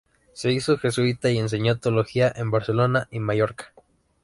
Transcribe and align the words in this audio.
Se 0.33 0.51
hizo 0.51 0.79
jesuita 0.79 1.29
y 1.29 1.37
enseñó 1.37 1.77
teología 1.77 2.33
en 2.35 2.49
Barcelona 2.49 3.07
y 3.11 3.19
Mallorca. 3.19 3.71